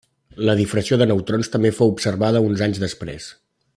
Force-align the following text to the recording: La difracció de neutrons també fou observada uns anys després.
La 0.49 0.55
difracció 0.59 0.97
de 1.01 1.07
neutrons 1.11 1.53
també 1.57 1.73
fou 1.81 1.93
observada 1.93 2.45
uns 2.47 2.65
anys 2.69 2.81
després. 2.89 3.29